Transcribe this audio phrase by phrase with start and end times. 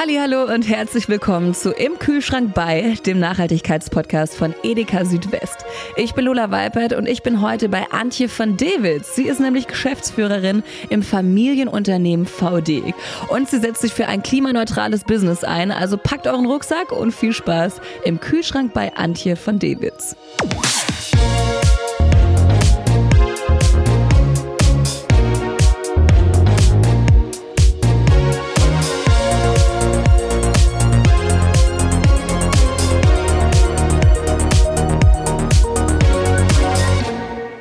[0.00, 5.64] Hallo und herzlich willkommen zu Im Kühlschrank bei, dem Nachhaltigkeitspodcast von Edeka Südwest.
[5.96, 9.16] Ich bin Lola Weipert und ich bin heute bei Antje von Dewitz.
[9.16, 12.94] Sie ist nämlich Geschäftsführerin im Familienunternehmen VD
[13.26, 15.72] und sie setzt sich für ein klimaneutrales Business ein.
[15.72, 20.14] Also packt euren Rucksack und viel Spaß im Kühlschrank bei Antje von Dewitz.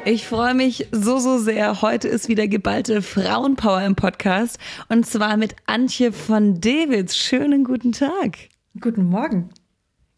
[0.10, 1.82] Ich freue mich so, so sehr.
[1.82, 4.58] Heute ist wieder geballte Frauenpower im Podcast
[4.88, 7.18] und zwar mit Antje von Dewitz.
[7.18, 8.38] Schönen guten Tag.
[8.80, 9.50] Guten Morgen.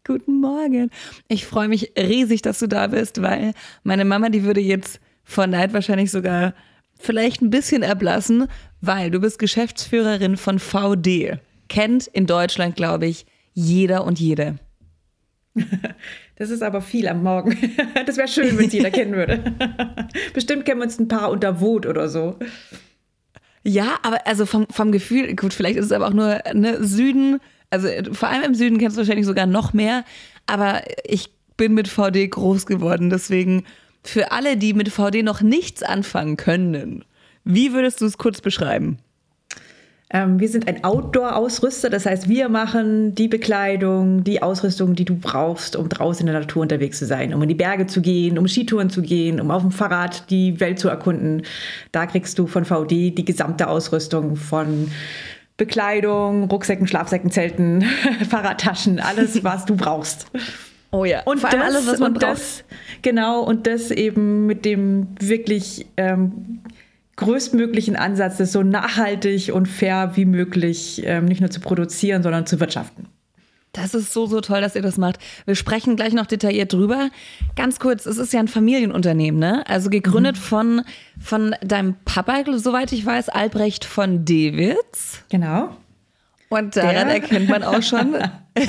[0.06, 0.90] Guten Morgen.
[1.26, 5.48] Ich freue mich riesig, dass du da bist, weil meine Mama, die würde jetzt vor
[5.48, 6.54] Neid wahrscheinlich sogar
[6.96, 8.46] vielleicht ein bisschen erblassen,
[8.80, 11.40] weil du bist Geschäftsführerin von VD.
[11.68, 14.60] Kennt in Deutschland, glaube ich, jeder und jede.
[16.36, 17.56] Das ist aber viel am Morgen.
[18.06, 19.42] Das wäre schön, wenn es jeder kennen würde.
[20.34, 22.38] Bestimmt kennen wir uns ein paar unter Wut oder so.
[23.62, 27.40] Ja, aber also vom, vom Gefühl, gut, vielleicht ist es aber auch nur ne, Süden,
[27.68, 30.04] also vor allem im Süden kennst du wahrscheinlich sogar noch mehr,
[30.46, 33.64] aber ich bin mit VD groß geworden, deswegen
[34.02, 37.04] für alle, die mit VD noch nichts anfangen können,
[37.44, 38.98] wie würdest du es kurz beschreiben?
[40.12, 45.14] Ähm, wir sind ein Outdoor-Ausrüster, das heißt, wir machen die Bekleidung, die Ausrüstung, die du
[45.14, 48.36] brauchst, um draußen in der Natur unterwegs zu sein, um in die Berge zu gehen,
[48.36, 51.42] um Skitouren zu gehen, um auf dem Fahrrad die Welt zu erkunden.
[51.92, 54.90] Da kriegst du von VD die gesamte Ausrüstung von
[55.56, 57.84] Bekleidung, Rucksäcken, Schlafsäcken, Zelten,
[58.28, 60.26] Fahrradtaschen, alles, was du brauchst.
[60.90, 62.32] Oh ja, und das, alles, was man braucht.
[62.32, 62.64] Das,
[63.02, 66.62] genau, und das eben mit dem wirklich ähm,
[67.20, 72.46] größtmöglichen Ansatz, das so nachhaltig und fair wie möglich ähm, nicht nur zu produzieren, sondern
[72.46, 73.06] zu wirtschaften.
[73.72, 75.20] Das ist so, so toll, dass ihr das macht.
[75.46, 77.10] Wir sprechen gleich noch detailliert drüber.
[77.54, 79.64] Ganz kurz, es ist ja ein Familienunternehmen, ne?
[79.68, 80.40] Also gegründet mhm.
[80.40, 80.82] von,
[81.20, 85.22] von deinem Papa, soweit ich weiß, Albrecht von Dewitz.
[85.28, 85.76] Genau.
[86.52, 88.16] Und daran der, erkennt man auch schon,
[88.58, 88.66] ich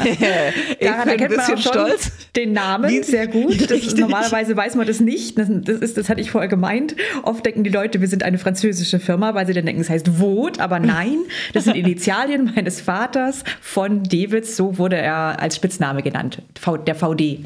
[0.79, 2.11] daran erkennt man auch schon stolz.
[2.35, 3.59] den Namen Wie, sehr gut.
[3.71, 5.39] Das, normalerweise weiß man das nicht.
[5.39, 6.95] Das, das, ist, das hatte ich vorher gemeint.
[7.23, 10.19] Oft denken die Leute, wir sind eine französische Firma, weil sie dann denken, es heißt
[10.19, 11.17] Vot, aber nein,
[11.53, 14.55] das sind Initialien meines Vaters von Dewitz.
[14.55, 16.43] So wurde er als Spitzname genannt,
[16.85, 17.45] der VD.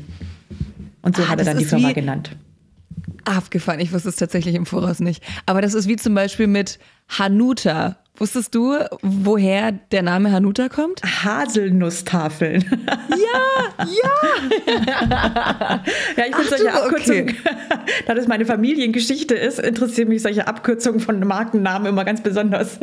[1.02, 2.32] Und so ah, hat er dann die Firma genannt.
[3.24, 5.24] Abgefahren, ich wusste es tatsächlich im Voraus nicht.
[5.46, 11.02] Aber das ist wie zum Beispiel mit Hanuta Wusstest du, woher der Name Hanuta kommt?
[11.04, 12.66] Haselnusstafeln.
[13.16, 15.84] Ja, ja.
[16.18, 17.36] ja, ich finde solche Abkürzungen, okay.
[18.08, 22.80] da das meine Familiengeschichte ist, interessieren mich solche Abkürzungen von Markennamen immer ganz besonders.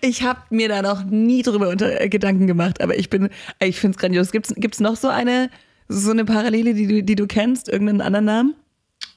[0.00, 3.28] Ich habe mir da noch nie drüber unter äh, Gedanken gemacht, aber ich bin,
[3.60, 4.30] ich finde es grandios.
[4.32, 5.50] Gibt es noch so eine,
[5.88, 8.54] so eine Parallele, die du, die du kennst, irgendeinen anderen Namen?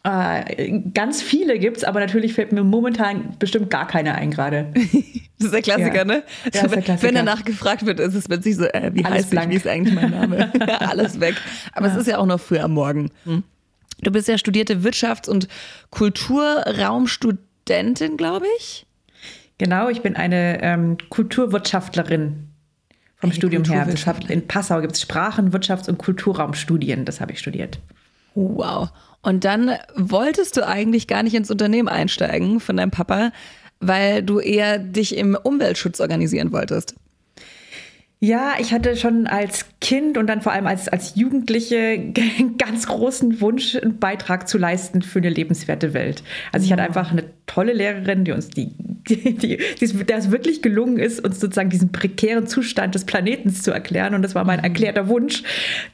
[0.03, 4.71] Äh, ganz viele gibt es, aber natürlich fällt mir momentan bestimmt gar keine ein gerade.
[4.73, 6.05] das ist der Klassiker, ja.
[6.05, 6.23] ne?
[6.51, 7.07] Ja, der Klassiker.
[7.07, 9.49] Wenn danach gefragt wird, ist es plötzlich so, äh, wie Alles heißt blank.
[9.49, 10.51] ich, wie ist eigentlich mein Name?
[10.79, 11.35] Alles weg.
[11.73, 11.93] Aber ja.
[11.93, 13.11] es ist ja auch noch früh am Morgen.
[13.25, 13.43] Hm.
[14.01, 15.47] Du bist ja studierte Wirtschafts- und
[15.91, 18.87] Kulturraumstudentin, glaube ich.
[19.59, 22.47] Genau, ich bin eine ähm, Kulturwirtschaftlerin
[23.17, 23.87] vom eine Studium her.
[24.29, 27.05] In Passau gibt es Sprachen-, Wirtschafts- und Kulturraumstudien.
[27.05, 27.77] Das habe ich studiert.
[28.33, 28.89] Wow.
[29.21, 33.31] Und dann wolltest du eigentlich gar nicht ins Unternehmen einsteigen von deinem Papa,
[33.79, 36.95] weil du eher dich im Umweltschutz organisieren wolltest.
[38.23, 42.85] Ja, ich hatte schon als Kind und dann vor allem als, als Jugendliche einen ganz
[42.85, 46.21] großen Wunsch, einen Beitrag zu leisten für eine lebenswerte Welt.
[46.51, 48.67] Also ich hatte einfach eine tolle Lehrerin, die uns die,
[49.09, 53.49] die, die, die der es wirklich gelungen ist, uns sozusagen diesen prekären Zustand des Planeten
[53.49, 54.13] zu erklären.
[54.13, 54.65] Und das war mein mhm.
[54.65, 55.41] erklärter Wunsch,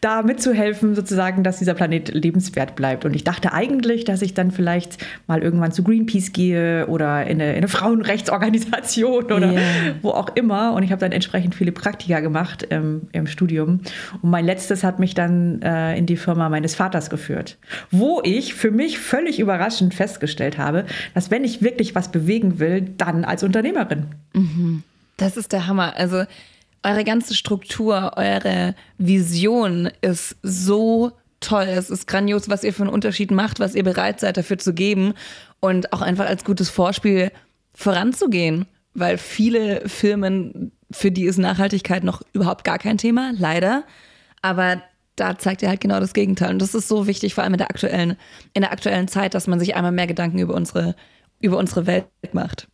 [0.02, 3.06] da mitzuhelfen, sozusagen, dass dieser Planet lebenswert bleibt.
[3.06, 7.42] Und ich dachte eigentlich, dass ich dann vielleicht mal irgendwann zu Greenpeace gehe oder in
[7.42, 9.62] eine, in eine Frauenrechtsorganisation oder yeah.
[10.02, 10.74] wo auch immer.
[10.74, 13.82] Und ich habe dann entsprechend viele Praktika Praktika gemacht ähm, im Studium.
[14.22, 17.58] Und mein letztes hat mich dann äh, in die Firma meines Vaters geführt,
[17.92, 22.82] wo ich für mich völlig überraschend festgestellt habe, dass wenn ich wirklich was bewegen will,
[22.82, 24.08] dann als Unternehmerin.
[24.34, 24.84] Mhm.
[25.18, 25.96] Das ist der Hammer.
[25.96, 26.26] Also
[26.84, 31.66] eure ganze Struktur, eure Vision ist so toll.
[31.68, 34.74] Es ist grandios, was ihr für einen Unterschied macht, was ihr bereit seid dafür zu
[34.74, 35.14] geben
[35.60, 37.32] und auch einfach als gutes Vorspiel
[37.74, 43.84] voranzugehen, weil viele Firmen für die ist Nachhaltigkeit noch überhaupt gar kein Thema, leider.
[44.42, 44.82] Aber
[45.16, 46.52] da zeigt er halt genau das Gegenteil.
[46.52, 48.16] Und das ist so wichtig, vor allem in der aktuellen,
[48.54, 50.96] in der aktuellen Zeit, dass man sich einmal mehr Gedanken über unsere,
[51.42, 52.68] über unsere Welt macht.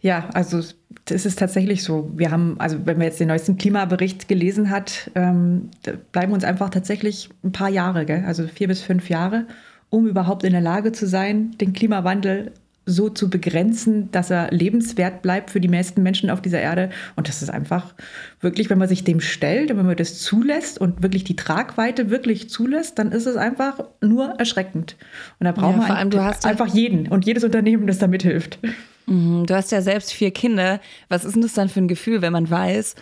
[0.00, 0.62] Ja, also
[1.04, 2.10] das ist tatsächlich so.
[2.14, 5.68] Wir haben, also wenn man jetzt den neuesten Klimabericht gelesen hat, ähm,
[6.10, 8.24] bleiben uns einfach tatsächlich ein paar Jahre, gell?
[8.26, 9.46] also vier bis fünf Jahre,
[9.90, 12.52] um überhaupt in der Lage zu sein, den Klimawandel
[12.86, 16.90] so zu begrenzen, dass er lebenswert bleibt für die meisten Menschen auf dieser Erde.
[17.16, 17.94] Und das ist einfach
[18.40, 22.10] wirklich, wenn man sich dem stellt und wenn man das zulässt und wirklich die Tragweite
[22.10, 24.96] wirklich zulässt, dann ist es einfach nur erschreckend.
[25.38, 28.58] Und da braucht ja, man ein, einfach jeden und jedes Unternehmen, das da mithilft.
[29.06, 30.80] Mhm, du hast ja selbst vier Kinder.
[31.08, 32.94] Was ist denn das dann für ein Gefühl, wenn man weiß,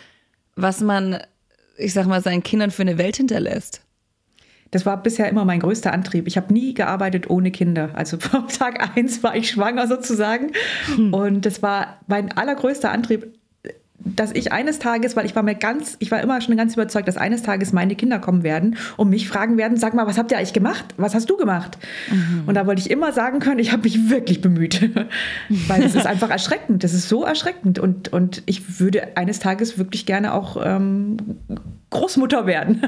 [0.57, 1.19] was man,
[1.77, 3.83] ich sag mal, seinen Kindern für eine Welt hinterlässt?
[4.71, 6.27] Das war bisher immer mein größter Antrieb.
[6.27, 7.91] Ich habe nie gearbeitet ohne Kinder.
[7.95, 10.53] Also vom Tag eins war ich schwanger sozusagen.
[10.95, 11.15] Hm.
[11.15, 13.38] Und das war mein allergrößter Antrieb,
[14.01, 17.09] dass ich eines Tages, weil ich war mir ganz, ich war immer schon ganz überzeugt,
[17.09, 20.31] dass eines Tages meine Kinder kommen werden und mich fragen werden, sag mal, was habt
[20.31, 20.85] ihr eigentlich gemacht?
[20.97, 21.79] Was hast du gemacht?
[22.11, 22.45] Mhm.
[22.47, 24.91] Und da wollte ich immer sagen können, ich habe mich wirklich bemüht.
[25.69, 26.85] weil es ist einfach erschreckend.
[26.85, 27.79] Das ist so erschreckend.
[27.79, 31.17] Und, und ich würde eines Tages wirklich gerne auch ähm,
[31.91, 32.83] Großmutter werden.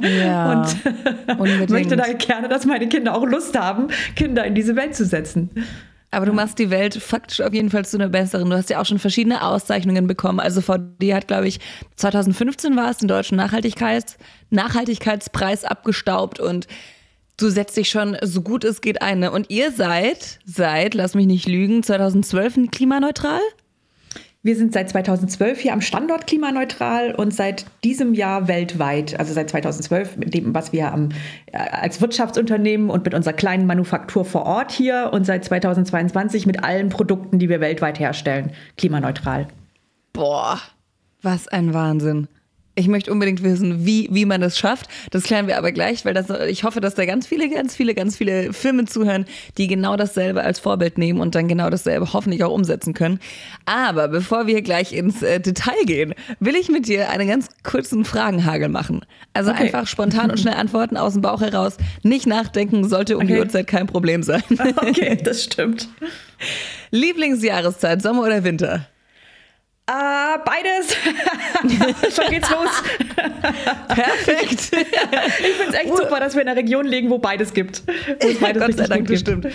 [0.00, 0.66] Ja,
[1.38, 5.04] und möchte da gerne, dass meine Kinder auch Lust haben, Kinder in diese Welt zu
[5.04, 5.50] setzen.
[6.16, 8.48] Aber du machst die Welt faktisch auf jeden Fall zu einer besseren.
[8.48, 10.40] Du hast ja auch schon verschiedene Auszeichnungen bekommen.
[10.40, 11.60] Also VD hat, glaube ich,
[11.96, 14.16] 2015 war es den deutschen Nachhaltigkeits
[14.48, 16.68] Nachhaltigkeitspreis abgestaubt und
[17.36, 19.18] du setzt dich schon so gut es geht ein.
[19.18, 19.30] Ne?
[19.30, 23.42] Und ihr seid, seid, lass mich nicht lügen, 2012 klimaneutral?
[24.46, 29.50] Wir sind seit 2012 hier am Standort klimaneutral und seit diesem Jahr weltweit, also seit
[29.50, 31.08] 2012 mit dem, was wir am,
[31.46, 36.62] äh, als Wirtschaftsunternehmen und mit unserer kleinen Manufaktur vor Ort hier und seit 2022 mit
[36.62, 39.48] allen Produkten, die wir weltweit herstellen, klimaneutral.
[40.12, 40.60] Boah,
[41.22, 42.28] was ein Wahnsinn.
[42.78, 44.88] Ich möchte unbedingt wissen, wie, wie man das schafft.
[45.10, 47.94] Das klären wir aber gleich, weil das, ich hoffe, dass da ganz viele, ganz viele,
[47.94, 49.24] ganz viele Firmen zuhören,
[49.56, 53.18] die genau dasselbe als Vorbild nehmen und dann genau dasselbe hoffentlich auch umsetzen können.
[53.64, 58.04] Aber bevor wir gleich ins äh, Detail gehen, will ich mit dir einen ganz kurzen
[58.04, 59.00] Fragenhagel machen.
[59.32, 59.64] Also okay.
[59.64, 61.78] einfach spontan und schnell antworten aus dem Bauch heraus.
[62.02, 63.34] Nicht nachdenken, sollte um okay.
[63.34, 64.42] die Uhrzeit kein Problem sein.
[64.76, 65.88] Okay, das stimmt.
[66.90, 68.86] Lieblingsjahreszeit, Sommer oder Winter?
[69.88, 70.96] Uh, beides.
[72.14, 72.70] Schon geht's los.
[73.88, 74.52] Perfekt.
[74.52, 77.84] ich finde es echt Ur super, dass wir in einer Region liegen, wo beides gibt.
[78.20, 79.46] Wo es beides Gott sei Dank bestimmt.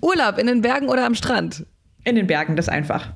[0.00, 1.66] Urlaub in den Bergen oder am Strand?
[2.04, 3.10] In den Bergen, das einfach.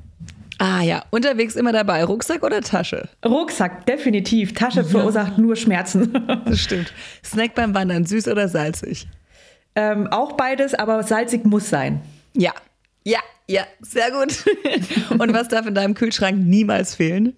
[0.58, 2.04] Ah ja, unterwegs immer dabei.
[2.04, 3.08] Rucksack oder Tasche?
[3.25, 4.52] Rucksack, definitiv.
[4.52, 4.84] Tasche ja.
[4.84, 6.12] verursacht nur Schmerzen.
[6.44, 6.93] das stimmt.
[7.25, 9.08] Snack beim Wandern, süß oder salzig?
[9.75, 12.02] Ähm, auch beides, aber salzig muss sein.
[12.34, 12.52] Ja,
[13.04, 14.44] ja, ja, sehr gut.
[15.19, 17.37] Und was darf in deinem Kühlschrank niemals fehlen?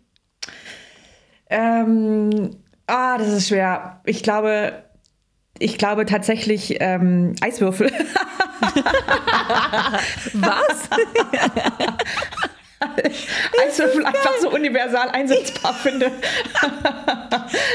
[1.50, 2.56] Ähm,
[2.86, 4.00] ah, das ist schwer.
[4.04, 4.84] Ich glaube,
[5.58, 7.90] ich glaube tatsächlich ähm, Eiswürfel.
[10.34, 10.88] Was?
[13.66, 16.10] Eiswürfel einfach so universal einsetzbar finde.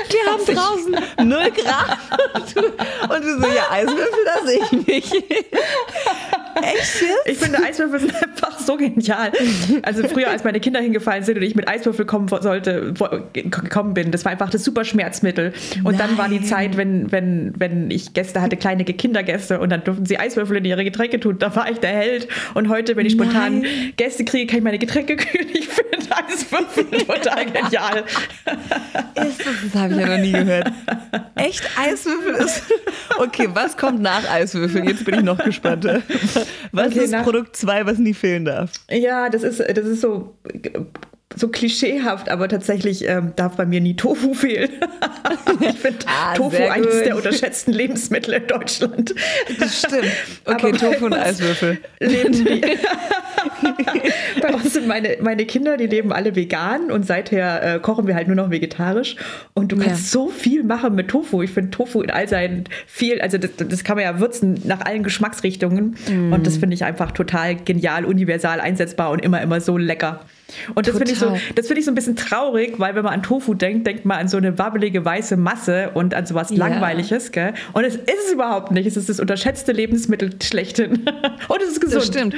[0.10, 0.98] Wir haben draußen
[1.28, 1.98] 0 Grad.
[3.10, 5.12] Und du so, ja, Eiswürfel, da sehe ich mich.
[6.56, 7.28] Echt jetzt?
[7.28, 9.32] Ich finde, Eiswürfel sind einfach so genial.
[9.84, 12.94] Also früher, als meine Kinder hingefallen sind und ich mit Eiswürfel kommen sollte,
[13.34, 15.54] gekommen bin, das war einfach das super Schmerzmittel.
[15.84, 15.98] Und Nein.
[15.98, 20.06] dann war die Zeit, wenn, wenn, wenn ich Gäste hatte, kleine Kindergäste, und dann durften
[20.06, 21.38] sie Eiswürfel in ihre Getränke tun.
[21.40, 22.28] Da war ich der Held.
[22.54, 23.94] Und heute, wenn ich spontan Nein.
[23.98, 25.48] Gäste kriege, kann ich meine Getränke kühlen.
[25.54, 28.04] Ich finde Eiswürfel total genial.
[29.16, 30.72] Ist das, das habe ich ja noch nie gehört.
[31.36, 32.64] Echt Eiswürfel ist.
[33.18, 34.86] Okay, was kommt nach Eiswürfel?
[34.88, 36.02] Jetzt bin ich noch gespannter.
[36.72, 38.72] Was okay, ist Produkt 2, was nie fehlen darf?
[38.90, 40.36] Ja, das ist, das ist so
[41.40, 44.70] so klischeehaft, aber tatsächlich ähm, darf bei mir nie Tofu fehlen.
[45.62, 49.16] ich finde ah, Tofu eines der unterschätzten Lebensmittel in Deutschland.
[49.60, 50.06] Das stimmt.
[50.46, 51.78] Okay, Tofu und Eiswürfel.
[52.00, 52.62] Leben die.
[54.42, 58.16] bei uns sind meine, meine Kinder, die leben alle vegan und seither äh, kochen wir
[58.16, 59.16] halt nur noch vegetarisch.
[59.54, 60.20] Und du kannst ja.
[60.20, 61.42] so viel machen mit Tofu.
[61.42, 64.82] Ich finde Tofu in all seinen viel, also das, das, kann man ja würzen nach
[64.82, 65.96] allen Geschmacksrichtungen.
[66.10, 66.34] Mm.
[66.34, 70.22] Und das finde ich einfach total genial, universal einsetzbar und immer, immer so lecker.
[70.76, 73.24] Und das finde ich, so, find ich so ein bisschen traurig, weil wenn man an
[73.24, 76.68] Tofu denkt, denkt man an so eine wabbelige weiße Masse und an sowas yeah.
[76.68, 77.32] Langweiliges.
[77.32, 77.54] Gell?
[77.74, 78.86] Und es ist es überhaupt nicht.
[78.86, 80.92] Es ist das unterschätzte Lebensmittel schlechthin.
[81.48, 82.02] und es ist gesund.
[82.02, 82.36] Das stimmt.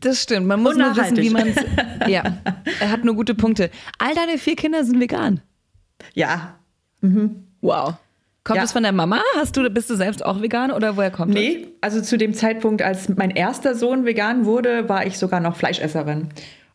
[0.00, 0.46] Das stimmt.
[0.46, 1.56] Man muss nur wissen, wie man es.
[2.08, 2.38] Ja,
[2.80, 3.70] er hat nur gute Punkte.
[3.98, 5.42] All deine vier Kinder sind vegan.
[6.14, 6.54] Ja.
[7.02, 7.44] Mhm.
[7.60, 7.94] Wow.
[8.42, 8.62] Kommt ja.
[8.62, 9.20] das von der Mama?
[9.36, 11.62] Hast du, bist du selbst auch vegan oder woher kommt nee, das?
[11.62, 15.56] Nee, also zu dem Zeitpunkt, als mein erster Sohn vegan wurde, war ich sogar noch
[15.56, 16.28] Fleischesserin.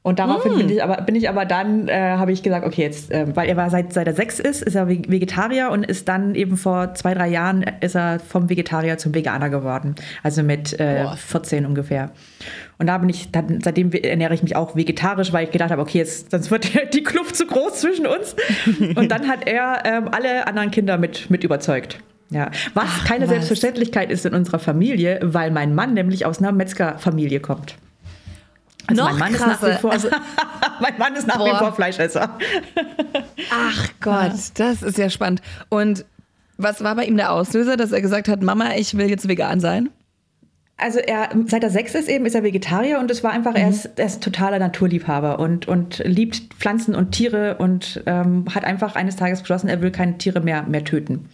[0.05, 0.57] Und daraufhin mm.
[0.57, 3.49] bin, ich aber, bin ich aber dann, äh, habe ich gesagt, okay, jetzt, äh, weil
[3.49, 6.93] er war seit, seit er sechs ist, ist er Vegetarier und ist dann eben vor
[6.93, 9.95] zwei, drei Jahren ist er vom Vegetarier zum Veganer geworden.
[10.21, 12.11] Also mit äh, 14 ungefähr.
[12.77, 15.81] Und da bin ich, dann, seitdem ernähre ich mich auch vegetarisch, weil ich gedacht habe,
[15.81, 18.35] okay, jetzt, sonst wird die Kluft zu groß zwischen uns.
[18.95, 21.97] Und dann hat er ähm, alle anderen Kinder mit, mit überzeugt.
[22.29, 23.29] Ja, was Ach, keine was.
[23.29, 27.77] Selbstverständlichkeit ist in unserer Familie, weil mein Mann nämlich aus einer Metzgerfamilie kommt.
[28.87, 29.51] Also Noch mein Mann krasse.
[29.51, 30.09] ist nach wie vor, also,
[30.79, 32.37] mein Mann ist nach wie vor Fleischesser.
[33.51, 35.41] Ach Gott, das ist ja spannend.
[35.69, 36.05] Und
[36.57, 39.59] was war bei ihm der Auslöser, dass er gesagt hat, Mama, ich will jetzt vegan
[39.59, 39.89] sein?
[40.77, 43.57] Also er, seit er sechs ist eben, ist er Vegetarier und es war einfach, mhm.
[43.57, 48.65] er, ist, er ist totaler Naturliebhaber und, und liebt Pflanzen und Tiere und ähm, hat
[48.65, 51.29] einfach eines Tages beschlossen, er will keine Tiere mehr, mehr töten.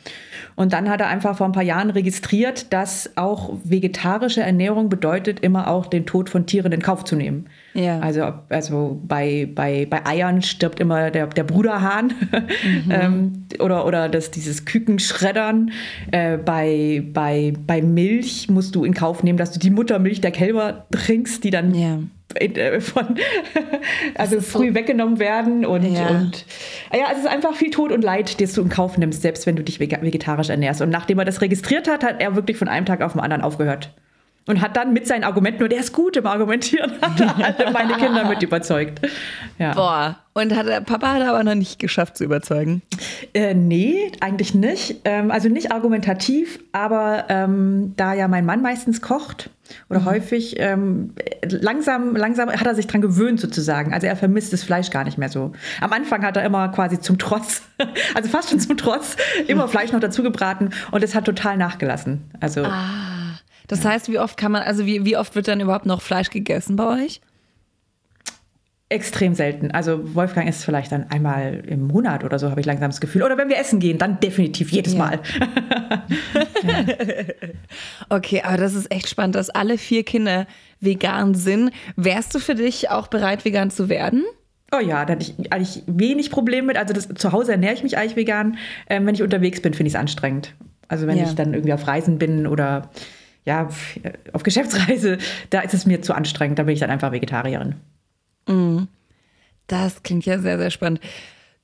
[0.62, 5.40] Und dann hat er einfach vor ein paar Jahren registriert, dass auch vegetarische Ernährung bedeutet,
[5.40, 7.48] immer auch den Tod von Tieren in Kauf zu nehmen.
[7.74, 8.00] Ja.
[8.00, 12.14] Also, also bei, bei, bei Eiern stirbt immer der, der Bruderhahn
[12.86, 12.92] mhm.
[12.92, 15.72] ähm, oder, oder das, dieses Kükenschreddern.
[16.12, 20.32] Äh, bei, bei, bei Milch musst du in Kauf nehmen, dass du die Muttermilch der
[20.32, 21.98] Kälber trinkst, die dann ja.
[22.36, 23.16] Äh, von
[24.16, 26.08] also früh so weggenommen werden und, ja.
[26.08, 26.46] und
[26.94, 29.56] ja, es ist einfach viel Tod und Leid, das du in Kauf nimmst, selbst wenn
[29.56, 30.82] du dich vegetarisch ernährst.
[30.82, 33.44] Und nachdem er das registriert hat, hat er wirklich von einem Tag auf den anderen
[33.44, 33.92] aufgehört.
[34.48, 37.94] Und hat dann mit seinen Argumenten, und er ist gut im Argumentieren, hat alle meine
[37.94, 39.00] Kinder mit überzeugt.
[39.60, 39.74] Ja.
[39.76, 42.82] Boah, und hat der Papa hat er aber noch nicht geschafft zu überzeugen?
[43.36, 45.02] Äh, nee, eigentlich nicht.
[45.06, 49.52] Ähm, also nicht argumentativ, aber ähm, da ja mein Mann meistens kocht
[49.90, 50.06] oder mhm.
[50.06, 51.14] häufig, ähm,
[51.44, 53.94] langsam, langsam hat er sich dran gewöhnt sozusagen.
[53.94, 55.52] Also er vermisst das Fleisch gar nicht mehr so.
[55.80, 57.62] Am Anfang hat er immer quasi zum Trotz,
[58.16, 62.22] also fast schon zum Trotz, immer Fleisch noch dazu gebraten und es hat total nachgelassen.
[62.40, 62.64] Also.
[62.64, 63.40] Ah.
[63.68, 66.30] Das heißt, wie oft kann man, also wie, wie oft wird dann überhaupt noch Fleisch
[66.30, 67.22] gegessen bei euch?
[68.92, 69.72] Extrem selten.
[69.72, 73.24] Also Wolfgang ist vielleicht dann einmal im Monat oder so, habe ich langsam das Gefühl.
[73.24, 75.00] Oder wenn wir essen gehen, dann definitiv jedes ja.
[75.00, 75.20] Mal.
[78.10, 80.46] okay, aber das ist echt spannend, dass alle vier Kinder
[80.82, 81.72] vegan sind.
[81.96, 84.26] Wärst du für dich auch bereit, vegan zu werden?
[84.74, 86.78] Oh ja, da hatte ich eigentlich wenig Probleme mit.
[86.78, 88.58] Also das, zu Hause ernähre ich mich eigentlich vegan.
[88.90, 90.54] Ähm, wenn ich unterwegs bin, finde ich es anstrengend.
[90.90, 91.24] Also wenn ja.
[91.24, 92.90] ich dann irgendwie auf Reisen bin oder
[93.46, 93.70] ja,
[94.34, 95.18] auf Geschäftsreise,
[95.50, 97.76] da ist es mir zu anstrengend, da bin ich dann einfach Vegetarierin.
[98.48, 98.84] Mm.
[99.68, 101.00] Das klingt ja sehr, sehr spannend.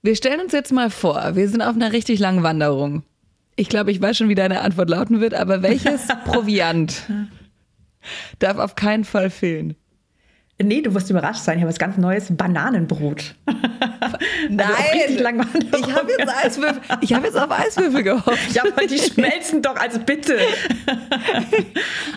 [0.01, 3.03] Wir stellen uns jetzt mal vor, wir sind auf einer richtig langen Wanderung.
[3.55, 7.03] Ich glaube, ich weiß schon, wie deine Antwort lauten wird, aber welches Proviant
[8.39, 9.75] darf auf keinen Fall fehlen?
[10.63, 11.57] Nee, du wirst überrascht sein.
[11.57, 13.35] Ich habe was ganz Neues: Bananenbrot.
[14.49, 18.55] Nein, also ich habe jetzt, Eiswürfel, ich hab jetzt auf Eiswürfel gehofft.
[18.55, 20.37] Ja, aber die schmelzen doch als bitte.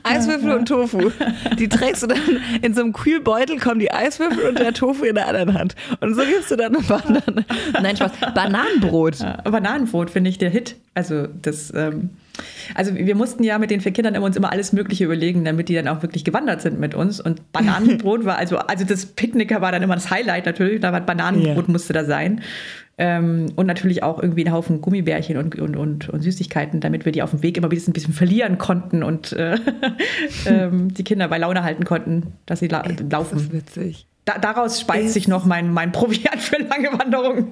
[0.04, 1.11] Eiswürfel und Tofu.
[1.59, 5.16] Die trägst du dann in so einem Kühlbeutel, kommen die Eiswürfel und der Tofu in
[5.16, 5.76] der anderen Hand.
[6.00, 7.44] Und so gibst du dann eine Banane.
[7.82, 8.12] Nein, Spaß.
[8.35, 9.16] Bananenbrot.
[9.16, 10.76] Ja, Bananenbrot finde ich der Hit.
[10.94, 11.73] Also das.
[11.75, 12.11] Ähm
[12.75, 15.68] also wir mussten ja mit den vier Kindern immer uns immer alles Mögliche überlegen, damit
[15.68, 17.20] die dann auch wirklich gewandert sind mit uns.
[17.20, 21.00] Und Bananenbrot war, also, also das Picknicker war dann immer das Highlight natürlich, da war
[21.00, 21.73] Bananenbrot yeah.
[21.73, 22.42] musste da sein.
[22.99, 27.12] Ähm, und natürlich auch irgendwie einen Haufen Gummibärchen und, und, und, und, Süßigkeiten, damit wir
[27.12, 29.56] die auf dem Weg immer ein bisschen, ein bisschen verlieren konnten und äh,
[30.47, 33.37] ähm, die Kinder bei Laune halten konnten, dass sie la laufen.
[33.37, 34.06] Das ist witzig.
[34.30, 37.50] Da, daraus speist sich noch mein, mein Proviant für lange Wanderungen.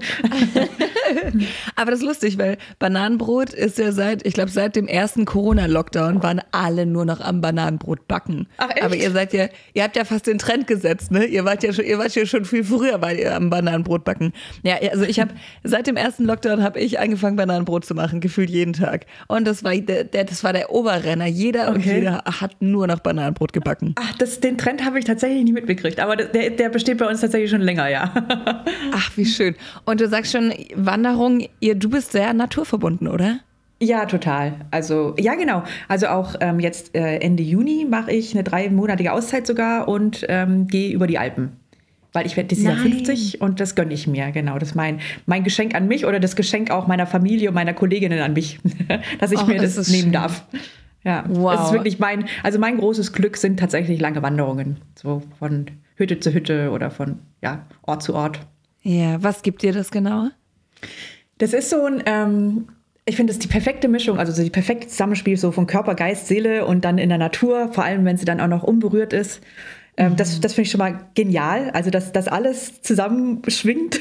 [1.76, 6.22] Aber das ist lustig, weil Bananenbrot ist ja seit, ich glaube, seit dem ersten Corona-Lockdown
[6.22, 8.46] waren alle nur noch am Bananenbrot backen.
[8.58, 8.82] Ach, echt?
[8.82, 11.24] Aber ihr seid ja, ihr habt ja fast den Trend gesetzt, ne?
[11.24, 14.32] Ihr wart ja schon, ihr wart ja schon viel früher bei ihr am Bananenbrot backen.
[14.62, 15.32] Ja, also ich habe
[15.64, 19.06] seit dem ersten Lockdown habe ich angefangen, Bananenbrot zu machen, gefühlt jeden Tag.
[19.26, 21.26] Und das war der, der das war der Oberrenner.
[21.26, 21.74] Jeder okay.
[21.74, 23.94] und jeder hat nur noch Bananenbrot gebacken.
[23.98, 25.98] Ach, das, den Trend habe ich tatsächlich nicht mitbekriegt.
[25.98, 28.12] Aber der, der besteht bei uns tatsächlich schon länger, ja.
[28.92, 29.54] Ach, wie schön.
[29.84, 33.40] Und du sagst schon, Wanderung, ihr, du bist sehr naturverbunden, oder?
[33.80, 34.54] Ja, total.
[34.70, 35.62] Also, ja, genau.
[35.86, 40.66] Also auch ähm, jetzt äh, Ende Juni mache ich eine dreimonatige Auszeit sogar und ähm,
[40.66, 41.52] gehe über die Alpen.
[42.12, 44.58] Weil ich werde dieses Jahr 50 und das gönne ich mir, genau.
[44.58, 47.74] Das ist mein, mein Geschenk an mich oder das Geschenk auch meiner Familie und meiner
[47.74, 48.58] Kolleginnen an mich,
[49.20, 50.12] dass ich oh, mir das, das nehmen schön.
[50.12, 50.44] darf.
[51.04, 51.52] Ja, wow.
[51.52, 54.78] Das ist wirklich mein, also mein großes Glück sind tatsächlich lange Wanderungen.
[54.96, 55.66] So von
[55.98, 58.40] Hütte zu Hütte oder von ja, Ort zu Ort.
[58.82, 60.28] Ja, was gibt dir das genau?
[61.38, 62.68] Das ist so ein, ähm,
[63.04, 65.94] ich finde, das ist die perfekte Mischung, also so die perfekte Zusammenspiel so von Körper,
[65.94, 69.12] Geist, Seele und dann in der Natur, vor allem wenn sie dann auch noch unberührt
[69.12, 69.40] ist.
[69.98, 70.40] Ähm, das, mhm.
[70.42, 74.00] das finde ich schon mal genial, also dass das alles zusammenschwingt.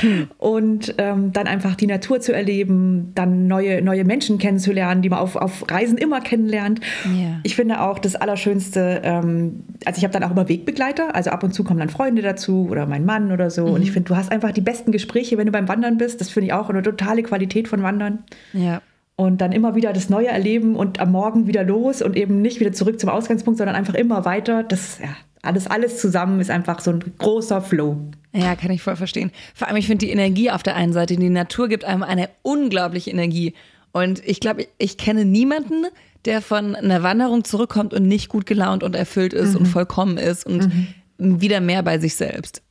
[0.00, 0.28] Hm.
[0.38, 5.18] Und ähm, dann einfach die Natur zu erleben, dann neue, neue Menschen kennenzulernen, die man
[5.18, 6.80] auf, auf Reisen immer kennenlernt.
[7.06, 7.40] Ja.
[7.42, 11.42] Ich finde auch das Allerschönste, ähm, also ich habe dann auch immer Wegbegleiter, also ab
[11.42, 13.66] und zu kommen dann Freunde dazu oder mein Mann oder so.
[13.66, 13.72] Mhm.
[13.72, 16.20] Und ich finde, du hast einfach die besten Gespräche, wenn du beim Wandern bist.
[16.20, 18.20] Das finde ich auch eine totale Qualität von Wandern.
[18.52, 18.80] Ja
[19.14, 22.60] und dann immer wieder das Neue erleben und am Morgen wieder los und eben nicht
[22.60, 24.62] wieder zurück zum Ausgangspunkt, sondern einfach immer weiter.
[24.62, 25.08] Das, ja,
[25.42, 27.98] alles, alles zusammen ist einfach so ein großer Flow.
[28.32, 29.30] Ja, kann ich voll verstehen.
[29.54, 32.30] Vor allem, ich finde die Energie auf der einen Seite, die Natur gibt einem eine
[32.42, 33.54] unglaubliche Energie.
[33.90, 35.86] Und ich glaube, ich kenne niemanden,
[36.24, 39.58] der von einer Wanderung zurückkommt und nicht gut gelaunt und erfüllt ist mhm.
[39.58, 40.72] und vollkommen ist und
[41.18, 41.40] mhm.
[41.40, 42.62] wieder mehr bei sich selbst.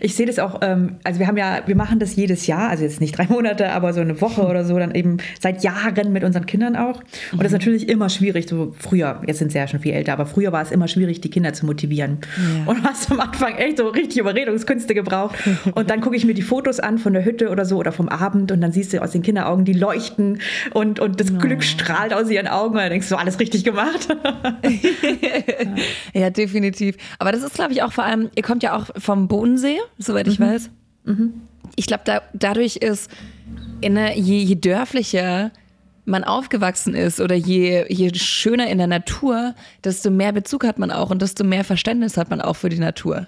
[0.00, 2.84] Ich sehe das auch, ähm, also wir haben ja, wir machen das jedes Jahr, also
[2.84, 6.24] jetzt nicht drei Monate, aber so eine Woche oder so, dann eben seit Jahren mit
[6.24, 7.00] unseren Kindern auch.
[7.32, 7.58] Und das ist mhm.
[7.58, 10.62] natürlich immer schwierig, so früher, jetzt sind sie ja schon viel älter, aber früher war
[10.62, 12.18] es immer schwierig, die Kinder zu motivieren.
[12.36, 12.70] Ja.
[12.70, 15.36] Und hast am Anfang echt so richtig Überredungskünste gebraucht.
[15.74, 18.08] Und dann gucke ich mir die Fotos an von der Hütte oder so oder vom
[18.08, 20.40] Abend und dann siehst du aus den Kinderaugen, die leuchten
[20.72, 21.38] und, und das oh.
[21.38, 24.08] Glück strahlt aus ihren Augen und dann denkst du, alles richtig gemacht.
[26.14, 26.96] ja, definitiv.
[27.18, 29.78] Aber das ist, glaube ich, auch vor allem, ihr kommt ja auch vom vom Bodensee,
[29.98, 30.44] soweit ich mhm.
[30.44, 30.70] weiß.
[31.04, 31.32] Mhm.
[31.76, 33.10] Ich glaube, da, dadurch ist,
[33.80, 35.52] in der, je, je dörflicher
[36.04, 39.54] man aufgewachsen ist oder je, je schöner in der Natur,
[39.84, 42.78] desto mehr Bezug hat man auch und desto mehr Verständnis hat man auch für die
[42.78, 43.26] Natur.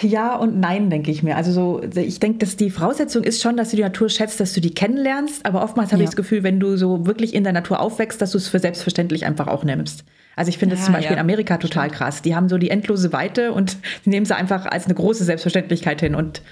[0.00, 1.36] Ja und nein, denke ich mir.
[1.36, 4.52] Also so, ich denke, dass die Voraussetzung ist schon, dass du die Natur schätzt, dass
[4.52, 5.44] du die kennenlernst.
[5.44, 6.04] Aber oftmals habe ja.
[6.04, 8.60] ich das Gefühl, wenn du so wirklich in der Natur aufwächst, dass du es für
[8.60, 10.04] selbstverständlich einfach auch nimmst.
[10.36, 11.16] Also ich finde es ja, zum Beispiel ja.
[11.16, 11.98] in Amerika total Stimmt.
[11.98, 12.22] krass.
[12.22, 16.14] Die haben so die endlose Weite und nehmen sie einfach als eine große Selbstverständlichkeit hin.
[16.14, 16.42] Und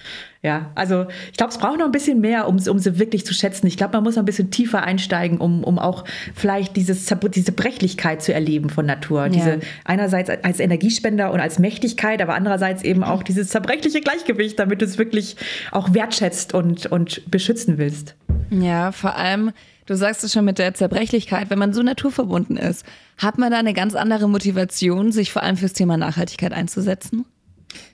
[0.43, 3.35] ja, also ich glaube, es braucht noch ein bisschen mehr, um, um sie wirklich zu
[3.35, 3.67] schätzen.
[3.67, 6.05] Ich glaube, man muss noch ein bisschen tiefer einsteigen, um, um auch
[6.35, 9.23] vielleicht dieses, diese Brechlichkeit zu erleben von Natur.
[9.23, 9.29] Ja.
[9.31, 14.81] Diese einerseits als Energiespender und als Mächtigkeit, aber andererseits eben auch dieses zerbrechliche Gleichgewicht, damit
[14.81, 15.37] du es wirklich
[15.73, 18.15] auch wertschätzt und, und beschützen willst.
[18.51, 19.53] Ja, vor allem
[19.89, 22.85] Du sagst es schon mit der Zerbrechlichkeit, wenn man so naturverbunden ist,
[23.17, 27.25] hat man da eine ganz andere Motivation, sich vor allem fürs Thema Nachhaltigkeit einzusetzen?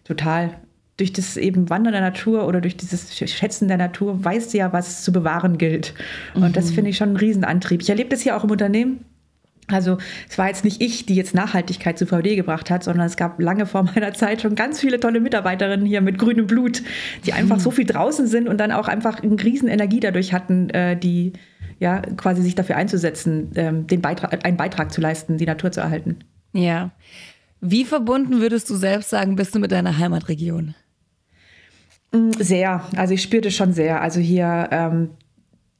[0.02, 0.56] Total.
[0.96, 4.72] Durch das eben Wandern der Natur oder durch dieses Schätzen der Natur weißt du ja,
[4.72, 5.94] was zu bewahren gilt.
[6.34, 6.52] Und mhm.
[6.52, 7.80] das finde ich schon ein Riesenantrieb.
[7.80, 9.04] Ich erlebe das hier auch im Unternehmen.
[9.68, 9.98] Also
[10.28, 13.40] es war jetzt nicht ich, die jetzt Nachhaltigkeit zu VD gebracht hat, sondern es gab
[13.40, 16.82] lange vor meiner Zeit schon ganz viele tolle Mitarbeiterinnen hier mit grünem Blut,
[17.24, 20.70] die einfach so viel draußen sind und dann auch einfach eine riesen Energie dadurch hatten,
[20.70, 21.34] äh, die
[21.78, 25.80] ja quasi sich dafür einzusetzen, ähm, den Beitrag, einen Beitrag zu leisten, die Natur zu
[25.80, 26.18] erhalten.
[26.52, 26.90] Ja.
[27.60, 30.74] Wie verbunden würdest du selbst sagen, bist du mit deiner Heimatregion?
[32.12, 34.02] Mm, sehr, also ich spürte schon sehr.
[34.02, 35.10] Also hier ähm,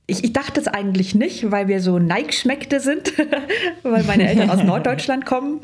[0.07, 3.12] ich, ich, dachte es eigentlich nicht, weil wir so Neigschmeckte sind,
[3.83, 5.61] weil meine Eltern aus Norddeutschland kommen.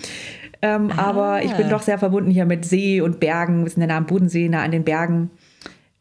[0.62, 1.02] Ähm, ah.
[1.02, 3.64] Aber ich bin doch sehr verbunden hier mit See und Bergen.
[3.64, 5.30] Wir sind ja nah am Bodensee, nah an den Bergen.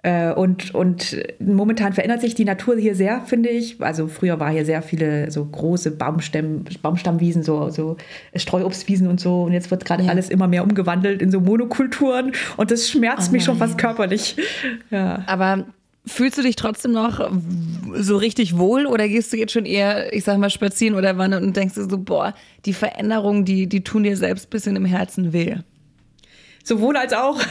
[0.01, 3.81] Äh, und, und momentan verändert sich die Natur hier sehr, finde ich.
[3.81, 7.97] Also früher war hier sehr viele so große Baumstämm, Baumstammwiesen, so, so
[8.33, 9.43] Streuobstwiesen und so.
[9.43, 10.09] Und jetzt wird gerade ja.
[10.09, 12.31] alles immer mehr umgewandelt in so Monokulturen.
[12.55, 14.37] Und das schmerzt oh mich schon fast körperlich.
[14.89, 15.23] Ja.
[15.27, 15.65] Aber
[16.05, 17.29] Fühlst du dich trotzdem noch
[17.93, 21.43] so richtig wohl oder gehst du jetzt schon eher, ich sag mal, spazieren oder wandern
[21.43, 22.33] und denkst du so, boah,
[22.65, 25.57] die Veränderungen, die, die tun dir selbst ein bisschen im Herzen weh?
[26.69, 27.41] Sowohl als auch.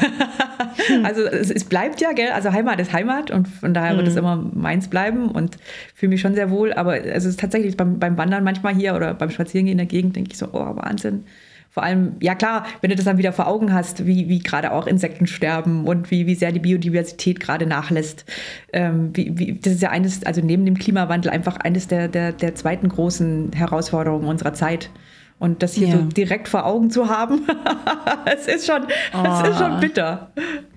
[1.03, 2.31] also es, es, bleibt ja, gell?
[2.31, 4.19] Also Heimat ist Heimat und von daher wird es mhm.
[4.21, 5.57] immer meins bleiben und
[5.93, 6.73] fühle mich schon sehr wohl.
[6.73, 10.15] Aber es ist tatsächlich beim, beim Wandern manchmal hier oder beim Spazierengehen in der Gegend,
[10.15, 11.25] denke ich so, oh, Wahnsinn
[11.71, 14.73] vor allem, ja klar, wenn du das dann wieder vor Augen hast, wie, wie gerade
[14.73, 18.25] auch Insekten sterben und wie, wie sehr die Biodiversität gerade nachlässt.
[18.73, 22.33] Ähm, wie, wie, das ist ja eines, also neben dem Klimawandel einfach eines der, der,
[22.33, 24.91] der zweiten großen Herausforderungen unserer Zeit.
[25.39, 25.97] Und das hier ja.
[25.97, 27.47] so direkt vor Augen zu haben,
[28.25, 28.83] es ist schon,
[29.15, 29.27] oh.
[29.27, 30.33] es ist schon bitter.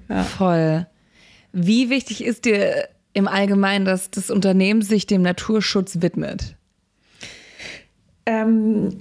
[0.07, 0.23] Ja.
[0.23, 0.87] Voll.
[1.51, 6.55] Wie wichtig ist dir im Allgemeinen, dass das Unternehmen sich dem Naturschutz widmet?
[8.25, 8.99] Ähm,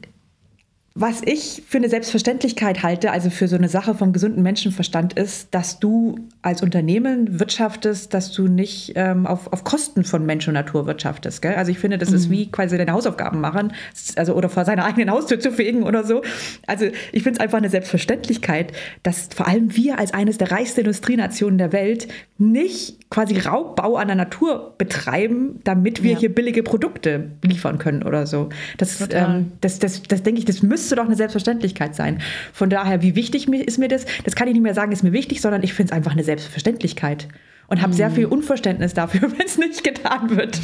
[1.00, 5.48] was ich für eine Selbstverständlichkeit halte, also für so eine Sache vom gesunden Menschenverstand, ist,
[5.54, 10.54] dass du als Unternehmen wirtschaftest, dass du nicht ähm, auf, auf Kosten von Mensch und
[10.54, 11.40] Natur wirtschaftest.
[11.40, 11.54] Gell?
[11.54, 12.16] Also ich finde, das mhm.
[12.16, 13.72] ist wie quasi deine Hausaufgaben machen,
[14.16, 16.20] also oder vor seiner eigenen Haustür zu fegen oder so.
[16.66, 20.80] Also ich finde es einfach eine Selbstverständlichkeit, dass vor allem wir als eines der reichsten
[20.80, 26.18] Industrienationen der Welt nicht quasi Raubbau an der Natur betreiben, damit wir ja.
[26.18, 28.48] hier billige Produkte liefern können oder so.
[28.78, 32.20] Das, ähm, das, das, das denke ich, das müssen müsste doch eine Selbstverständlichkeit sein.
[32.52, 34.06] Von daher, wie wichtig ist mir das?
[34.24, 36.24] Das kann ich nicht mehr sagen, ist mir wichtig, sondern ich finde es einfach eine
[36.24, 37.28] Selbstverständlichkeit
[37.68, 38.14] und habe sehr mhm.
[38.14, 40.60] viel Unverständnis dafür, wenn es nicht getan wird.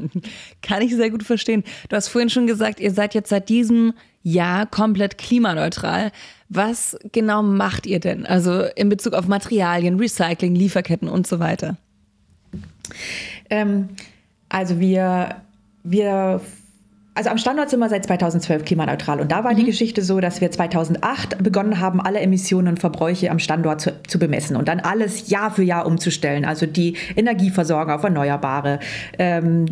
[0.62, 1.62] Kann ich sehr gut verstehen.
[1.90, 6.10] Du hast vorhin schon gesagt, ihr seid jetzt seit diesem ja, komplett klimaneutral.
[6.48, 8.24] Was genau macht ihr denn?
[8.24, 11.76] Also in Bezug auf Materialien, Recycling, Lieferketten und so weiter?
[13.50, 13.90] Ähm,
[14.48, 15.42] also wir,
[15.84, 16.40] wir
[17.16, 19.56] also am Standort sind wir seit 2012 klimaneutral und da war mhm.
[19.56, 23.94] die Geschichte so, dass wir 2008 begonnen haben, alle Emissionen und Verbräuche am Standort zu,
[24.06, 26.44] zu, bemessen und dann alles Jahr für Jahr umzustellen.
[26.44, 28.80] Also die Energieversorgung auf Erneuerbare,
[29.18, 29.64] ähm,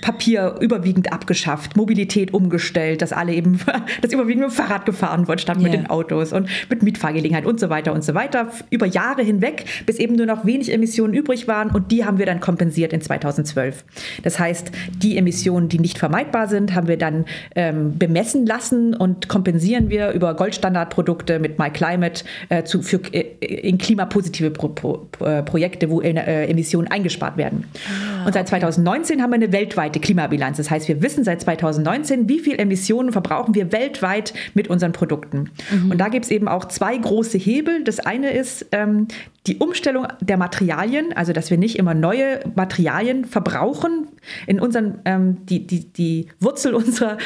[0.00, 3.60] Papier überwiegend abgeschafft, Mobilität umgestellt, dass alle eben,
[4.02, 5.62] dass überwiegend mit dem Fahrrad gefahren wird statt yeah.
[5.62, 9.66] mit den Autos und mit Mietfahrgelegenheit und so weiter und so weiter über Jahre hinweg,
[9.86, 13.00] bis eben nur noch wenig Emissionen übrig waren und die haben wir dann kompensiert in
[13.00, 13.84] 2012.
[14.24, 19.28] Das heißt, die Emissionen, die nicht vermeidbar sind, haben wir dann ähm, bemessen lassen und
[19.28, 25.42] kompensieren wir über Goldstandardprodukte mit MyClimate äh, zu, für, äh, in klimapositive Pro, Pro, äh,
[25.42, 26.12] Projekte, wo äh,
[26.46, 27.64] Emissionen eingespart werden.
[27.86, 30.56] Ah, und seit 2019 haben wir eine weltweite Klimabilanz.
[30.56, 35.50] Das heißt, wir wissen seit 2019, wie viel Emissionen verbrauchen wir weltweit mit unseren Produkten.
[35.70, 35.92] Mhm.
[35.92, 37.84] Und da gibt es eben auch zwei große Hebel.
[37.84, 39.08] Das eine ist ähm,
[39.46, 44.08] die Umstellung der Materialien, also dass wir nicht immer neue Materialien verbrauchen.
[44.46, 47.18] In unseren, ähm, die, die, die Wurzel unserer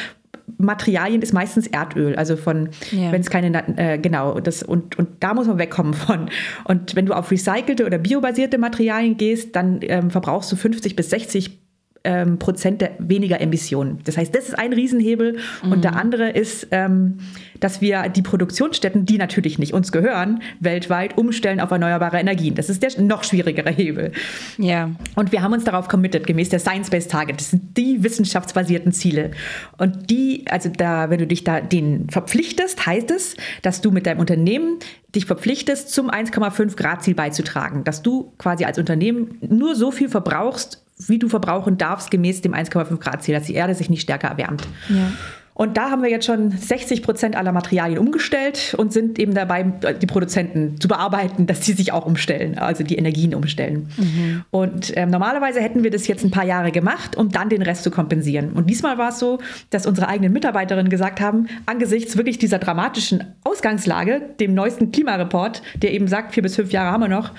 [0.57, 3.11] Materialien ist meistens Erdöl, also von, ja.
[3.11, 6.29] wenn es keine, äh, genau, das, und, und da muss man wegkommen von.
[6.63, 11.09] Und wenn du auf recycelte oder biobasierte Materialien gehst, dann ähm, verbrauchst du 50 bis
[11.09, 11.59] 60
[12.03, 13.99] ähm, Prozent weniger Emissionen.
[14.03, 15.37] Das heißt, das ist ein Riesenhebel.
[15.63, 15.71] Mhm.
[15.71, 17.17] Und der andere ist, ähm,
[17.59, 22.55] dass wir die Produktionsstätten, die natürlich nicht uns gehören, weltweit umstellen auf erneuerbare Energien.
[22.55, 24.11] Das ist der noch schwierigere Hebel.
[24.57, 24.91] Ja.
[25.15, 27.39] Und wir haben uns darauf committed, gemäß der Science-Based Target.
[27.39, 29.31] Das sind die wissenschaftsbasierten Ziele.
[29.77, 34.05] Und die, also da, wenn du dich da denen verpflichtest, heißt es, dass du mit
[34.05, 34.79] deinem Unternehmen
[35.15, 37.83] dich verpflichtest, zum 1,5 Grad Ziel beizutragen.
[37.83, 42.53] Dass du quasi als Unternehmen nur so viel verbrauchst, wie du verbrauchen darfst, gemäß dem
[42.53, 44.67] 1,5 Grad Ziel, dass die Erde sich nicht stärker erwärmt.
[44.89, 45.11] Ja.
[45.57, 49.63] Und da haben wir jetzt schon 60 Prozent aller Materialien umgestellt und sind eben dabei,
[49.63, 53.89] die Produzenten zu bearbeiten, dass sie sich auch umstellen, also die Energien umstellen.
[53.97, 54.43] Mhm.
[54.51, 57.81] Und ähm, normalerweise hätten wir das jetzt ein paar Jahre gemacht, um dann den Rest
[57.81, 58.51] zu kompensieren.
[58.51, 59.39] Und diesmal war es so,
[59.71, 65.91] dass unsere eigenen Mitarbeiterinnen gesagt haben, angesichts wirklich dieser dramatischen Ausgangslage, dem neuesten Klimareport, der
[65.91, 67.31] eben sagt, vier bis fünf Jahre haben wir noch,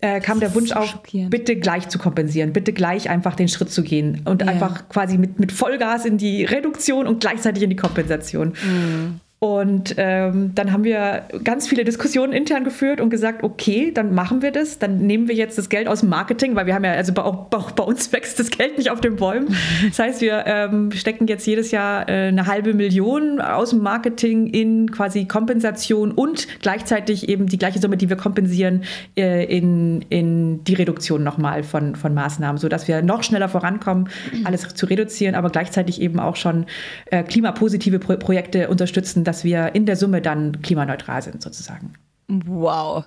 [0.00, 3.82] äh, kam der Wunsch auf, bitte gleich zu kompensieren, bitte gleich einfach den Schritt zu
[3.82, 4.48] gehen und ja.
[4.48, 8.54] einfach quasi mit, mit Vollgas in die Reduktion und gleichzeitig in die Kompensation.
[8.64, 9.20] Mhm.
[9.42, 14.42] Und ähm, dann haben wir ganz viele Diskussionen intern geführt und gesagt, okay, dann machen
[14.42, 16.92] wir das, dann nehmen wir jetzt das Geld aus dem Marketing, weil wir haben ja,
[16.92, 19.56] also bei, auch, bei uns wächst das Geld nicht auf den Bäumen.
[19.88, 24.46] Das heißt, wir ähm, stecken jetzt jedes Jahr äh, eine halbe Million aus dem Marketing
[24.46, 28.84] in quasi Kompensation und gleichzeitig eben die gleiche Summe, die wir kompensieren,
[29.16, 34.10] äh, in, in die Reduktion nochmal von, von Maßnahmen, sodass wir noch schneller vorankommen,
[34.44, 36.66] alles zu reduzieren, aber gleichzeitig eben auch schon
[37.06, 41.92] äh, klimapositive Pro Projekte unterstützen dass wir in der Summe dann klimaneutral sind, sozusagen.
[42.26, 43.04] Wow.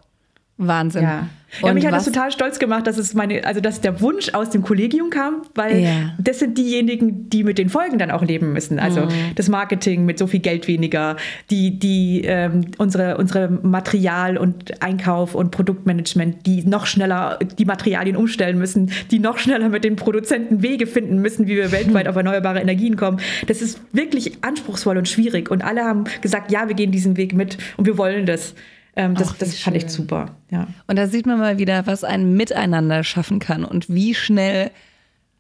[0.58, 1.04] Wahnsinn.
[1.04, 1.28] Ja.
[1.62, 4.50] Ja, mich hat das total stolz gemacht, dass es meine, also dass der Wunsch aus
[4.50, 6.16] dem Kollegium kam, weil ja.
[6.18, 8.80] das sind diejenigen, die mit den Folgen dann auch leben müssen.
[8.80, 9.36] Also mhm.
[9.36, 11.16] das Marketing mit so viel Geld weniger,
[11.52, 18.16] die, die ähm, unsere, unsere Material- und Einkauf und Produktmanagement, die noch schneller die Materialien
[18.16, 22.16] umstellen müssen, die noch schneller mit den Produzenten Wege finden müssen, wie wir weltweit auf
[22.16, 23.20] erneuerbare Energien kommen.
[23.48, 25.52] Das ist wirklich anspruchsvoll und schwierig.
[25.52, 28.56] Und alle haben gesagt, ja, wir gehen diesen Weg mit und wir wollen das.
[28.96, 30.36] Ähm, das, Ach, das fand ich super.
[30.52, 30.68] Ja.
[30.88, 34.72] Und da sieht man mal wieder, was ein Miteinander schaffen kann und wie schnell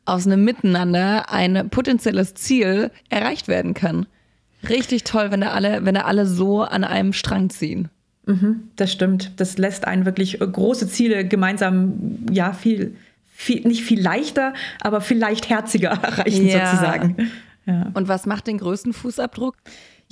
[0.06, 4.06] aus einem Miteinander ein potenzielles Ziel erreicht werden kann.
[4.68, 7.90] Richtig toll, wenn da alle, wenn da alle so an einem Strang ziehen.
[8.26, 9.34] Mhm, das stimmt.
[9.38, 12.96] Das lässt einen wirklich große Ziele gemeinsam, ja, viel,
[13.34, 16.72] viel nicht viel leichter, aber vielleicht herziger erreichen ja.
[16.72, 17.32] sozusagen.
[17.66, 17.92] Ja.
[17.94, 19.56] Und was macht den größten Fußabdruck?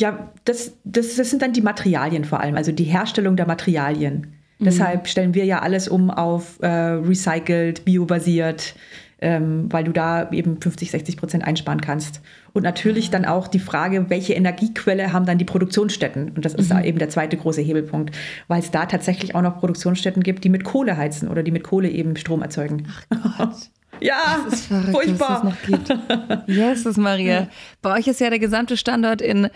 [0.01, 4.33] Ja, das, das, das sind dann die Materialien vor allem, also die Herstellung der Materialien.
[4.57, 4.65] Mhm.
[4.65, 8.73] Deshalb stellen wir ja alles um auf äh, recycelt, biobasiert,
[9.21, 12.21] ähm, weil du da eben 50, 60 Prozent einsparen kannst.
[12.51, 16.31] Und natürlich dann auch die Frage, welche Energiequelle haben dann die Produktionsstätten?
[16.31, 16.83] Und das ist mhm.
[16.83, 18.15] eben der zweite große Hebelpunkt,
[18.47, 21.63] weil es da tatsächlich auch noch Produktionsstätten gibt, die mit Kohle heizen oder die mit
[21.63, 22.87] Kohle eben Strom erzeugen.
[23.11, 23.55] Ach Gott.
[23.99, 25.43] Ja, das ist verrückt, furchtbar.
[25.43, 26.47] Dass es noch gibt.
[26.47, 27.49] Jesus Maria.
[27.83, 29.49] Bei euch ist ja der gesamte Standort in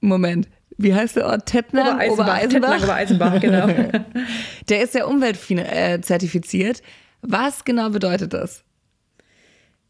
[0.00, 0.48] Moment.
[0.76, 1.46] Wie heißt der Ort?
[1.46, 1.96] Tettnang?
[2.10, 2.40] Obereisenbach.
[2.48, 3.66] Tettnang, Obereisenbach, genau.
[4.68, 6.82] der ist ja umweltzertifiziert.
[7.20, 8.62] Was genau bedeutet das?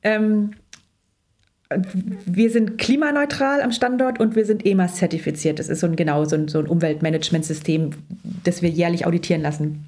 [0.03, 0.53] Ähm,
[2.25, 5.59] wir sind klimaneutral am Standort und wir sind EMAS zertifiziert.
[5.59, 7.91] Das ist so ein genau so ein, so ein Umweltmanagementsystem,
[8.45, 9.88] das wir jährlich auditieren lassen.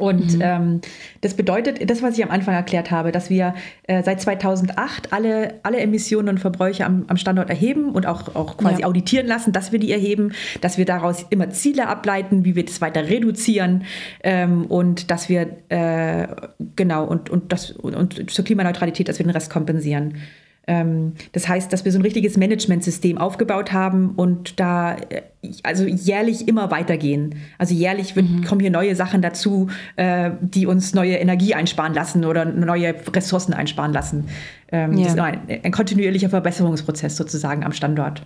[0.00, 0.42] Und mhm.
[0.42, 0.80] ähm,
[1.20, 5.54] das bedeutet, das, was ich am Anfang erklärt habe, dass wir äh, seit 2008 alle,
[5.62, 8.86] alle Emissionen und Verbräuche am, am Standort erheben und auch, auch quasi ja.
[8.86, 12.80] auditieren lassen, dass wir die erheben, dass wir daraus immer Ziele ableiten, wie wir das
[12.80, 13.84] weiter reduzieren
[14.22, 16.28] ähm, und dass wir, äh,
[16.76, 20.18] genau, und, und, das, und, und zur Klimaneutralität, dass wir den Rest kompensieren.
[20.66, 25.22] Ähm, das heißt, dass wir so ein richtiges Managementsystem aufgebaut haben und da äh,
[25.62, 27.36] also jährlich immer weitergehen.
[27.56, 28.44] Also jährlich wird, mhm.
[28.44, 33.54] kommen hier neue Sachen dazu, äh, die uns neue Energie einsparen lassen oder neue Ressourcen
[33.54, 34.28] einsparen lassen.
[34.70, 35.04] Ähm, ja.
[35.04, 38.22] Das ist ein, ein kontinuierlicher Verbesserungsprozess sozusagen am Standort.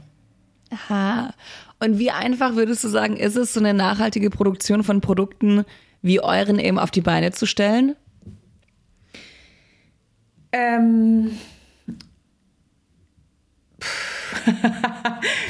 [0.71, 1.33] Aha.
[1.79, 5.65] Und wie einfach würdest du sagen, ist es, so eine nachhaltige Produktion von Produkten
[6.01, 7.95] wie euren eben auf die Beine zu stellen?
[10.53, 11.33] Ähm,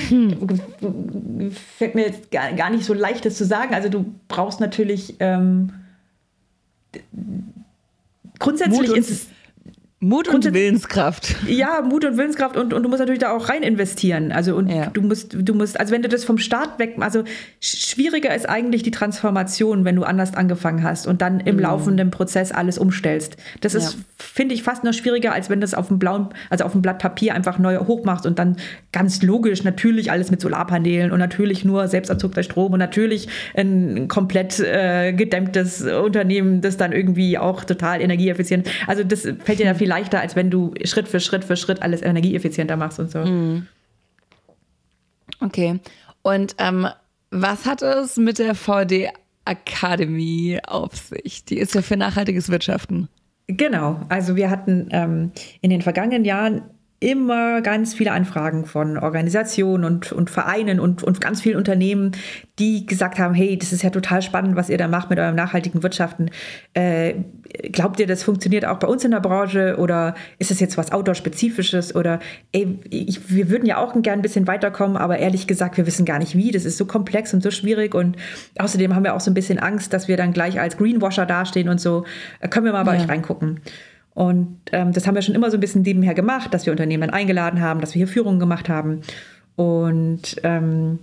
[0.08, 1.52] hm.
[1.78, 3.74] Fällt mir jetzt gar, gar nicht so leicht, das zu sagen.
[3.74, 5.72] Also du brauchst natürlich ähm,
[8.38, 9.26] grundsätzlich ist es
[10.02, 11.36] Mut und Willenskraft.
[11.46, 14.32] Ja, Mut und Willenskraft und, und du musst natürlich da auch rein investieren.
[14.32, 14.86] Also und ja.
[14.86, 17.22] du musst, du musst, also wenn du das vom Start weg, also
[17.60, 21.62] schwieriger ist eigentlich die Transformation, wenn du anders angefangen hast und dann im mhm.
[21.62, 23.36] laufenden Prozess alles umstellst.
[23.60, 24.00] Das ist, ja.
[24.16, 26.82] finde ich, fast noch schwieriger, als wenn du das auf dem blauen, also auf dem
[26.82, 28.56] Blatt Papier einfach neu hochmachst und dann
[28.90, 34.58] ganz logisch natürlich alles mit Solarpanelen und natürlich nur selbsterzeugter Strom und natürlich ein komplett
[34.58, 38.68] äh, gedämmtes Unternehmen, das dann irgendwie auch total energieeffizient.
[38.88, 41.82] Also das fällt dir da viel leichter, als wenn du Schritt für Schritt für Schritt
[41.82, 43.18] alles energieeffizienter machst und so.
[43.18, 43.66] Mhm.
[45.40, 45.80] Okay.
[46.22, 46.86] Und ähm,
[47.30, 49.10] was hat es mit der VD
[49.44, 51.44] Academy auf sich?
[51.44, 53.08] Die ist ja für nachhaltiges Wirtschaften.
[53.48, 54.00] Genau.
[54.08, 56.62] Also wir hatten ähm, in den vergangenen Jahren
[57.02, 62.12] immer ganz viele Anfragen von Organisationen und, und Vereinen und, und ganz vielen Unternehmen,
[62.58, 65.34] die gesagt haben, hey, das ist ja total spannend, was ihr da macht mit eurem
[65.34, 66.30] nachhaltigen Wirtschaften.
[66.74, 67.14] Äh,
[67.72, 70.92] glaubt ihr, das funktioniert auch bei uns in der Branche oder ist es jetzt was
[70.92, 72.20] Outdoor-spezifisches oder
[72.52, 76.04] ey, ich, wir würden ja auch gern ein bisschen weiterkommen, aber ehrlich gesagt, wir wissen
[76.04, 76.52] gar nicht wie.
[76.52, 78.16] Das ist so komplex und so schwierig und
[78.58, 81.68] außerdem haben wir auch so ein bisschen Angst, dass wir dann gleich als Greenwasher dastehen
[81.68, 82.04] und so.
[82.38, 83.02] Äh, können wir mal bei ja.
[83.02, 83.60] euch reingucken?
[84.14, 87.10] Und ähm, das haben wir schon immer so ein bisschen nebenher gemacht, dass wir Unternehmen
[87.10, 89.00] eingeladen haben, dass wir hier Führungen gemacht haben.
[89.56, 90.98] Und ähm,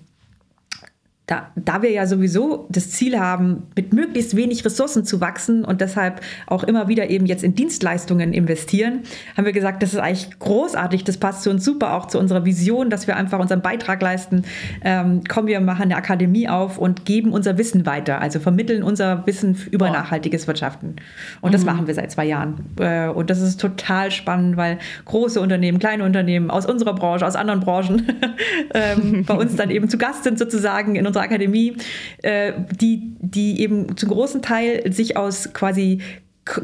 [1.30, 5.80] da, da wir ja sowieso das Ziel haben, mit möglichst wenig Ressourcen zu wachsen und
[5.80, 9.02] deshalb auch immer wieder eben jetzt in Dienstleistungen investieren,
[9.38, 12.46] haben wir gesagt, das ist eigentlich großartig, das passt zu uns super, auch zu unserer
[12.46, 14.42] Vision, dass wir einfach unseren Beitrag leisten.
[14.84, 19.28] Ähm, kommen wir machen eine Akademie auf und geben unser Wissen weiter, also vermitteln unser
[19.28, 19.94] Wissen über oh.
[19.94, 20.96] nachhaltiges Wirtschaften.
[21.42, 21.54] Und mhm.
[21.54, 22.66] das machen wir seit zwei Jahren.
[22.80, 27.36] Äh, und das ist total spannend, weil große Unternehmen, kleine Unternehmen aus unserer Branche, aus
[27.36, 28.08] anderen Branchen
[28.74, 31.76] ähm, bei uns dann eben zu Gast sind sozusagen in unserer unserer Akademie,
[32.24, 36.00] äh, die, die eben zum großen Teil sich aus quasi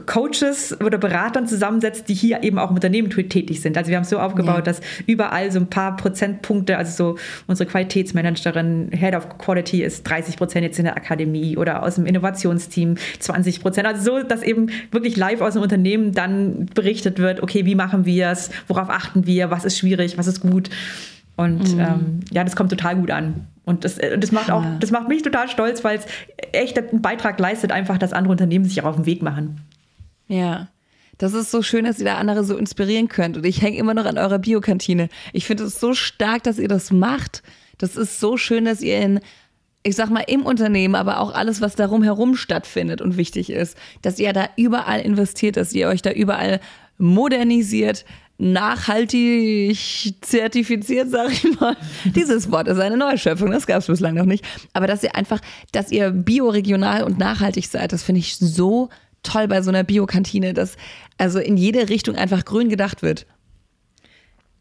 [0.08, 3.78] Coaches oder Beratern zusammensetzt, die hier eben auch im Unternehmen tätig sind.
[3.78, 4.62] Also wir haben es so aufgebaut, ja.
[4.64, 10.38] dass überall so ein paar Prozentpunkte, also so unsere Qualitätsmanagerin, Head of Quality ist 30
[10.38, 13.88] Prozent jetzt in der Akademie oder aus dem Innovationsteam 20 Prozent.
[13.88, 18.06] Also so, dass eben wirklich live aus dem Unternehmen dann berichtet wird, okay, wie machen
[18.06, 20.72] wir es, worauf achten wir, was ist schwierig, was ist gut.
[21.36, 21.80] Und mhm.
[21.80, 23.48] ähm, ja, das kommt total gut an.
[23.66, 26.06] Und das, äh, das macht auch, das macht mich total stolz, weil es
[26.52, 29.62] echt einen Beitrag leistet, einfach, dass andere Unternehmen sich auch auf den Weg machen.
[30.28, 30.68] Ja.
[31.18, 33.38] Das ist so schön, dass ihr da andere so inspirieren könnt.
[33.38, 35.10] Und ich hänge immer noch an eurer Biokantine.
[35.34, 37.42] Ich finde es so stark, dass ihr das macht.
[37.78, 39.20] Das ist so schön, dass ihr in,
[39.84, 43.78] ich sag mal, im Unternehmen, aber auch alles, was darum herum stattfindet und wichtig ist,
[44.02, 46.60] dass ihr da überall investiert, dass ihr euch da überall
[46.98, 48.06] modernisiert,
[48.38, 49.78] nachhaltig
[50.22, 51.78] zertifiziert, sag ich mal.
[52.04, 54.46] Dieses Wort ist eine Neuschöpfung, das gab es bislang noch nicht.
[54.74, 55.40] Aber dass ihr einfach,
[55.72, 58.90] dass ihr bioregional und nachhaltig seid, das finde ich so
[59.24, 60.76] toll bei so einer Biokantine, dass
[61.18, 63.26] also in jede Richtung einfach grün gedacht wird.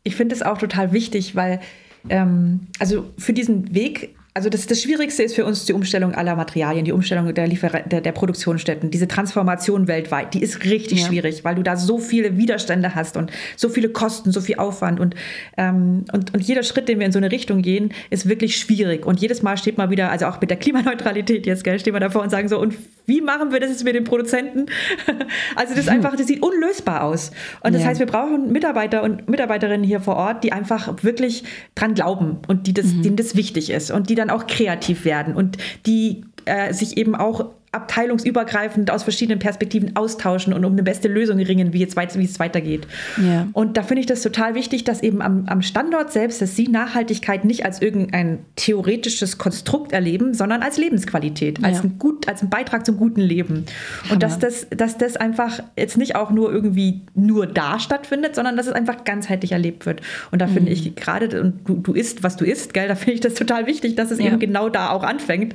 [0.05, 1.61] Ich finde es auch total wichtig, weil
[2.09, 6.35] ähm, also für diesen Weg also das, das Schwierigste ist für uns die Umstellung aller
[6.35, 11.07] Materialien, die Umstellung der, Liefer der, der Produktionsstätten, diese Transformation weltweit, die ist richtig ja.
[11.07, 14.99] schwierig, weil du da so viele Widerstände hast und so viele Kosten, so viel Aufwand
[14.99, 15.15] und,
[15.57, 19.07] ähm, und, und jeder Schritt, den wir in so eine Richtung gehen, ist wirklich schwierig.
[19.07, 22.01] Und jedes Mal steht man wieder, also auch mit der Klimaneutralität jetzt, gell, stehen wir
[22.01, 22.75] davor und sagen so, und
[23.07, 24.67] wie machen wir das jetzt mit den Produzenten?
[25.55, 27.31] also das ist einfach, das sieht unlösbar aus.
[27.63, 27.89] Und das ja.
[27.89, 31.45] heißt, wir brauchen Mitarbeiter und Mitarbeiterinnen hier vor Ort, die einfach wirklich
[31.77, 33.03] dran glauben und die das, mhm.
[33.03, 36.97] denen das wichtig ist und die dann dann auch kreativ werden und die äh, sich
[36.97, 41.97] eben auch abteilungsübergreifend aus verschiedenen Perspektiven austauschen und um eine beste Lösung ringen, wie, jetzt
[41.97, 42.87] weit, wie es weitergeht.
[43.23, 43.49] Ja.
[43.53, 46.69] Und da finde ich das total wichtig, dass eben am, am Standort selbst, dass Sie
[46.69, 51.85] Nachhaltigkeit nicht als irgendein theoretisches Konstrukt erleben, sondern als Lebensqualität, als, Ja.
[51.85, 53.65] ein, gut, als ein Beitrag zum guten Leben.
[54.11, 58.57] Und dass das, dass das einfach jetzt nicht auch nur irgendwie nur da stattfindet, sondern
[58.57, 60.01] dass es einfach ganzheitlich erlebt wird.
[60.31, 63.15] Und da finde ich gerade, und du, du isst, was du isst, gell, da finde
[63.15, 64.27] ich das total wichtig, dass es Ja.
[64.27, 65.55] eben genau da auch anfängt.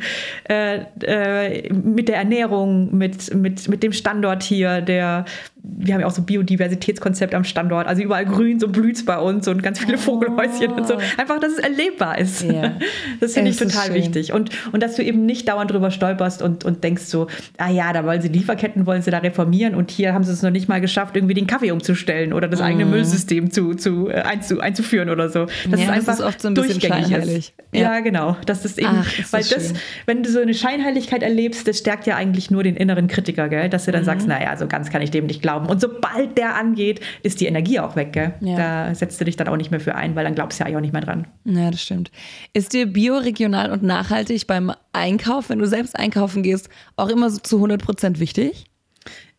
[0.50, 5.26] Äh, äh, mit der Ernährung, mit, mit, mit dem Standort hier, der,
[5.62, 9.48] wir haben ja auch so Biodiversitätskonzept am Standort, also überall grün, so blüht bei uns
[9.48, 10.96] und ganz viele Vogelhäuschen und so.
[11.18, 12.44] Einfach, dass es erlebbar ist.
[12.44, 12.74] Ja.
[13.20, 13.96] Das finde ich Es ist total schön.
[13.96, 14.34] wichtig.
[14.34, 17.94] Und, und dass du eben nicht dauernd drüber stolperst und, und denkst so, ah ja,
[17.94, 20.68] da wollen sie Lieferketten, wollen sie da reformieren und hier haben sie es noch nicht
[20.68, 25.10] mal geschafft, irgendwie den Kaffee umzustellen oder das eigene Müllsystem zu, zu, äh, einzu, einzuführen
[25.10, 25.42] oder so.
[25.42, 25.46] Mhm.
[25.46, 27.38] Ja, es das einfach ist oft so ein bisschen durchgängig scheinheilig.
[27.38, 27.54] Ist.
[27.72, 27.82] Ja.
[27.82, 28.00] Ja.
[28.00, 28.38] genau.
[28.46, 29.74] Das ist eben, Ach, ist weil das das,
[30.06, 33.70] wenn du so eine Scheinheiligkeit erlebst, das stärkt ja eigentlich nur den inneren Kritiker, gell?
[33.70, 33.96] dass du Mhm.
[33.96, 35.68] dann sagst, naja, so ganz kann ich dem nicht glauben.
[35.68, 38.14] Und sobald der angeht, ist die Energie auch weg.
[38.14, 38.34] Gell?
[38.42, 38.56] Ja.
[38.88, 40.76] Da setzt du dich dann auch nicht mehr für ein, weil dann glaubst du ja
[40.78, 41.28] auch nicht mehr dran.
[41.46, 42.12] Ja, das stimmt.
[42.54, 47.30] Ist dir bio, regional und nachhaltig beim Einkauf, wenn du selbst einkaufen gehst, auch immer
[47.30, 48.66] so zu 100 Prozent wichtig?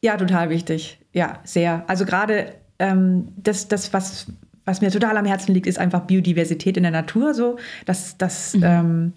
[0.03, 0.99] Ja, total wichtig.
[1.13, 1.85] Ja, sehr.
[1.87, 4.27] Also gerade ähm, das, das was,
[4.65, 7.35] was mir total am Herzen liegt, ist einfach Biodiversität in der Natur.
[7.35, 9.13] So, das, das, ähm,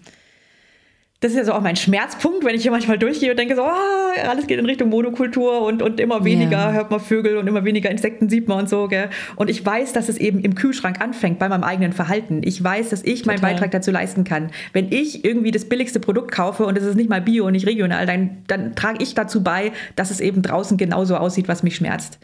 [1.24, 3.62] das ist ja so auch mein Schmerzpunkt, wenn ich hier manchmal durchgehe und denke so,
[3.62, 6.72] ah, alles geht in Richtung Monokultur und, und immer weniger Ja.
[6.72, 8.88] hört man Vögel und immer weniger Insekten sieht man und so.
[8.88, 9.08] Gell?
[9.36, 12.42] Und ich weiß, dass es eben im Kühlschrank anfängt bei meinem eigenen Verhalten.
[12.44, 13.52] Ich weiß, dass ich meinen Total.
[13.54, 14.50] Beitrag dazu leisten kann.
[14.74, 17.66] Wenn ich irgendwie das billigste Produkt kaufe und es ist nicht mal bio und nicht
[17.66, 21.76] regional, dann, dann trage ich dazu bei, dass es eben draußen genauso aussieht, was mich
[21.76, 22.18] schmerzt.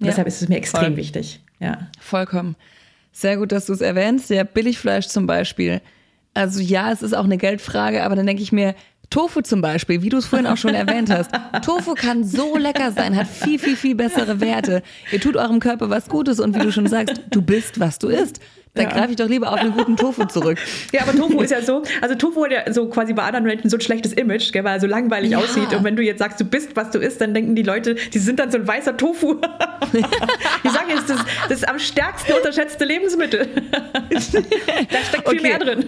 [0.00, 0.96] Und Ja, deshalb ist es mir extrem voll.
[0.96, 1.40] wichtig.
[1.60, 1.86] Ja.
[2.00, 2.56] Vollkommen.
[3.12, 4.28] Sehr gut, dass du es erwähnst.
[4.30, 5.80] Ja, Billigfleisch zum Beispiel.
[6.34, 8.74] Also ja, es ist auch eine Geldfrage, aber dann denke ich mir,
[9.10, 11.32] Tofu zum Beispiel, wie du es vorhin auch schon erwähnt hast.
[11.64, 14.82] Tofu kann so lecker sein, hat viel, viel, viel bessere Werte.
[15.10, 18.08] Ihr tut eurem Körper was Gutes und wie du schon sagst, du bist, was du
[18.08, 18.40] isst.
[18.74, 18.92] Dann Ja.
[18.92, 20.56] greife ich doch lieber auf einen guten Tofu zurück.
[20.92, 23.68] Ja, aber Tofu ist ja so, also Tofu hat ja so quasi bei anderen Menschen
[23.68, 25.38] so ein schlechtes Image, gell, weil er so langweilig Ja.
[25.38, 25.72] aussieht.
[25.74, 28.18] Und wenn du jetzt sagst, du bist, was du isst, dann denken die Leute, die
[28.18, 29.36] sind dann so ein weißer Tofu.
[29.92, 33.48] ich sage jetzt, das, das ist am stärksten unterschätzte Lebensmittel.
[34.10, 35.42] da steckt viel Okay.
[35.42, 35.86] mehr drin.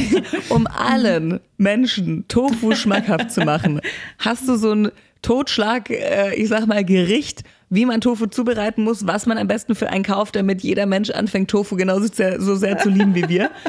[0.48, 3.80] Um allen Menschen Tofu schmackhaft zu machen,
[4.18, 4.90] hast du so ein
[5.22, 9.76] Totschlag, äh, ich sag mal, Gericht, wie man Tofu zubereiten muss, was man am besten
[9.76, 13.28] für einen kauft, damit jeder Mensch anfängt, Tofu genauso sehr, so sehr zu lieben wie
[13.28, 13.50] wir.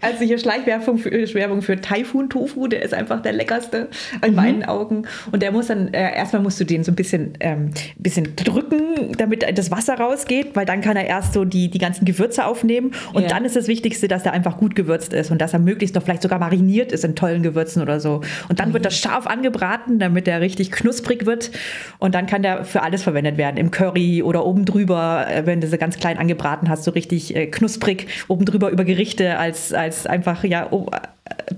[0.00, 3.88] Also hier Schleichwerbung für, Werbung für Taifun Tofu, der ist einfach der leckerste
[4.26, 5.04] in meinen Augen.
[5.30, 9.12] Und der muss dann, äh, erstmal musst du den so ein bisschen, ähm, bisschen drücken,
[9.16, 12.92] damit das Wasser rausgeht, weil dann kann er erst so die, die ganzen Gewürze aufnehmen.
[13.12, 13.28] Und Ja.
[13.28, 16.02] dann ist das Wichtigste, dass er einfach gut gewürzt ist und dass er möglichst noch
[16.02, 18.20] vielleicht sogar mariniert ist in tollen Gewürzen oder so.
[18.48, 21.52] Und dann wird das scharf angebraten, damit er richtig knusprig wird.
[21.98, 23.56] Und dann kann der für alles verwendet werden.
[23.56, 27.34] Im Curry oder oben drüber, äh, wenn du sie ganz klein angebraten hast, so richtig
[27.34, 30.70] äh, knusprig oben drüber über Gerichte als, als einfach, ja,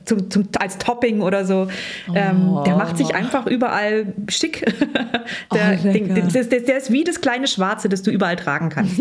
[0.04, 1.68] zum, zum, als Topping oder so.
[2.14, 4.64] Ähm, der macht sich einfach überall schick.
[5.52, 6.28] der, Oh, den, lecker.
[6.28, 9.00] der, der, der ist wie das kleine Schwarze, das du überall tragen kannst.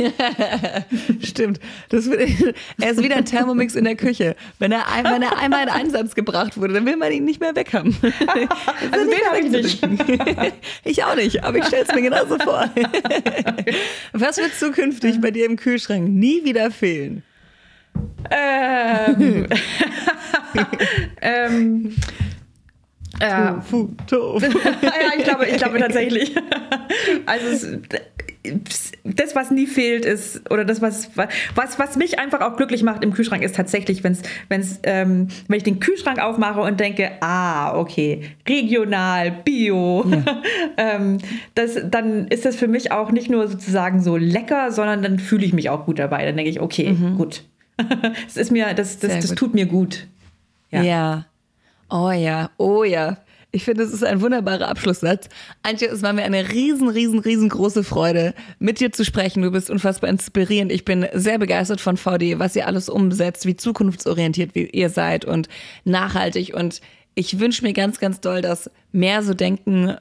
[1.22, 1.60] Stimmt.
[1.90, 2.08] Das,
[2.82, 4.36] er ist wieder ein Thermomix in der Küche.
[4.60, 7.42] Wenn er, ein, wenn er einmal in Einsatz gebracht wurde, dann will man ihn nicht
[7.42, 7.96] mehr weghaben.
[8.02, 9.84] Also den habe ich nicht.
[10.86, 12.70] Ich auch nicht, aber ich stelle es mir genauso vor.
[14.14, 17.24] Was wird zukünftig bei dir im Kühlschrank nie wieder fehlen?
[18.32, 19.48] Ähm,
[21.22, 21.96] ähm,
[23.20, 24.46] äh, Tofu, Tofu.
[24.82, 26.36] ja, ich glaube, ich glaube tatsächlich.
[27.26, 32.56] Also es, das, was nie fehlt, ist, oder das, was, was, was mich einfach auch
[32.56, 36.80] glücklich macht im Kühlschrank, ist tatsächlich, wenn's, wenn's, ähm, wenn ich den Kühlschrank aufmache und
[36.80, 40.06] denke, ah, okay, regional, bio,
[40.78, 41.18] ähm,
[41.56, 45.46] das, dann ist das für mich auch nicht nur sozusagen so lecker, sondern dann fühle
[45.46, 46.26] ich mich auch gut dabei.
[46.26, 47.44] Dann denke ich, okay, gut.
[48.28, 50.08] Es ist mir, das, das, das tut mir gut.
[50.72, 51.26] Ja.
[51.90, 53.18] Oh ja, oh ja.
[53.56, 55.30] Ich finde, es ist ein wunderbarer Abschlusssatz.
[55.62, 59.44] Antje, es war mir eine riesen, riesen, riesengroße Freude, mit dir zu sprechen.
[59.44, 60.72] Du bist unfassbar inspirierend.
[60.72, 65.24] Ich bin sehr begeistert von VD, was ihr alles umsetzt, wie zukunftsorientiert wie ihr seid
[65.24, 65.50] und
[65.84, 66.56] nachhaltig.
[66.56, 66.82] Und
[67.14, 69.98] ich wünsche mir ganz, ganz doll, dass mehr so denken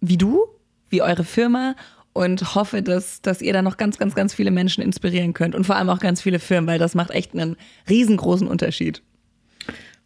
[0.00, 0.46] wie du,
[0.88, 1.76] wie eure Firma
[2.12, 5.64] und hoffe, dass, dass ihr da noch ganz, ganz, ganz viele Menschen inspirieren könnt und
[5.64, 7.56] vor allem auch ganz viele Firmen, weil das macht echt einen
[7.88, 9.02] riesengroßen Unterschied.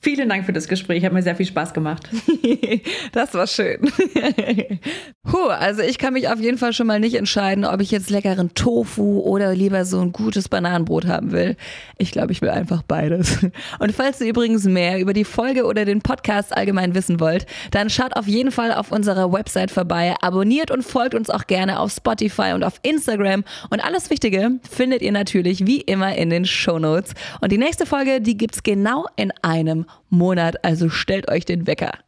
[0.06, 1.04] Vielen Dank für das Gespräch.
[1.04, 2.08] Hat mir sehr viel Spaß gemacht.
[3.12, 3.80] das war schön.
[5.24, 8.08] Puh, also ich kann mich auf jeden Fall schon mal nicht entscheiden, ob ich jetzt
[8.08, 11.56] leckeren Tofu oder lieber so ein gutes Bananenbrot haben will.
[11.98, 13.38] Ich glaube, ich will einfach beides.
[13.80, 17.90] Und falls ihr übrigens mehr über die Folge oder den Podcast allgemein wissen wollt, dann
[17.90, 21.90] schaut auf jeden Fall auf unserer Website vorbei, abonniert und folgt uns auch gerne auf
[21.90, 23.42] Spotify und auf Instagram.
[23.70, 27.12] Und alles Wichtige findet ihr natürlich wie immer in den Show Notes.
[27.40, 30.64] Und die nächste Folge, die gibt's genau in einem Monat.
[30.64, 31.98] Also stellt euch den Wecker.